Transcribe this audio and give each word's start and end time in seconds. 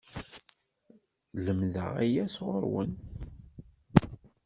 Lemdeɣ 1.45 1.91
aya 2.03 2.25
sɣur-wen! 2.35 2.91